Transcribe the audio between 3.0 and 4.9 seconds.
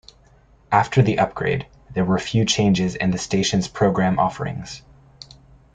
the station's program offerings.